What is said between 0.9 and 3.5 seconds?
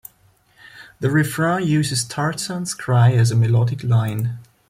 The refrain uses Tarzan's cry as a